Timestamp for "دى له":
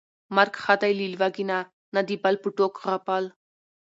0.81-1.07